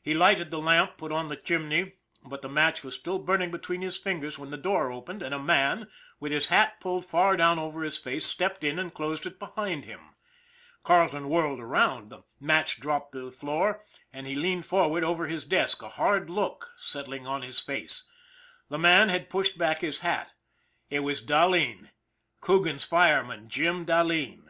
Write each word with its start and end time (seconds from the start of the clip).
He 0.00 0.14
lighted 0.14 0.52
the 0.52 0.60
lamp, 0.60 0.96
put 0.96 1.10
on 1.10 1.26
the 1.26 1.34
chimney, 1.36 1.94
but 2.24 2.40
the 2.40 2.48
match 2.48 2.84
was 2.84 2.94
still 2.94 3.18
burning 3.18 3.50
between 3.50 3.80
his 3.82 3.98
fingers 3.98 4.38
when 4.38 4.50
the 4.50 4.56
door 4.56 4.92
opened 4.92 5.24
and 5.24 5.34
a 5.34 5.40
man, 5.40 5.88
with 6.20 6.30
his 6.30 6.46
hat 6.46 6.78
pulled 6.78 7.04
far 7.04 7.36
down 7.36 7.58
over 7.58 7.82
his 7.82 7.98
face, 7.98 8.24
stepped 8.24 8.62
in 8.62 8.78
and 8.78 8.94
closed 8.94 9.26
it 9.26 9.40
behind 9.40 9.84
him. 9.84 10.14
Carleton 10.84 11.28
whirled 11.28 11.58
around, 11.58 12.10
the 12.10 12.22
match 12.38 12.78
dropped 12.78 13.10
to 13.10 13.24
the 13.24 13.32
floor, 13.32 13.84
and 14.12 14.24
he 14.28 14.36
leaned 14.36 14.64
forward 14.66 15.02
over 15.02 15.26
his 15.26 15.44
desk, 15.44 15.82
a 15.82 15.88
hard 15.88 16.30
look 16.30 16.72
settling 16.76 17.26
on 17.26 17.42
his 17.42 17.58
face. 17.58 18.04
The 18.68 18.78
man 18.78 19.08
had 19.08 19.28
pushed 19.28 19.58
back 19.58 19.80
his 19.80 19.98
hat. 19.98 20.32
It 20.90 21.00
was 21.00 21.20
Dahleen, 21.20 21.90
Coogan's 22.40 22.84
fireman, 22.84 23.48
Jim 23.48 23.84
Dahleen. 23.84 24.44